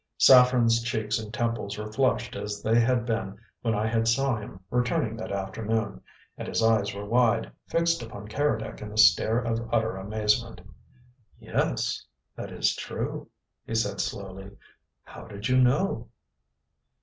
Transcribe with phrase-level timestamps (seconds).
[0.17, 5.15] Saffren's cheeks and temples were flushed as they had been when I saw him returning
[5.17, 6.01] that afternoon;
[6.39, 10.59] and his eyes were wide, fixed upon Keredec in a stare of utter amazement.
[11.37, 12.03] "Yes,
[12.35, 13.29] that is true,"
[13.63, 14.49] he said slowly.
[15.03, 16.09] "How did you know?"